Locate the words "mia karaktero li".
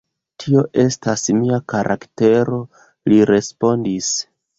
1.41-3.21